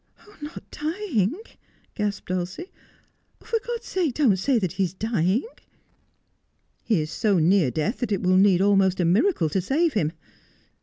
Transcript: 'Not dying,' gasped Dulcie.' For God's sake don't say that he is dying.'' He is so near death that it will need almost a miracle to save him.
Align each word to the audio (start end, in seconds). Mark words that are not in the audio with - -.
'Not 0.41 0.63
dying,' 0.71 1.39
gasped 1.93 2.29
Dulcie.' 2.29 2.71
For 3.45 3.59
God's 3.63 3.85
sake 3.85 4.15
don't 4.15 4.35
say 4.35 4.57
that 4.57 4.71
he 4.71 4.83
is 4.85 4.95
dying.'' 4.95 5.45
He 6.83 6.99
is 7.01 7.11
so 7.11 7.37
near 7.37 7.69
death 7.69 7.99
that 7.99 8.11
it 8.11 8.23
will 8.23 8.35
need 8.35 8.61
almost 8.61 8.99
a 8.99 9.05
miracle 9.05 9.47
to 9.49 9.61
save 9.61 9.93
him. 9.93 10.13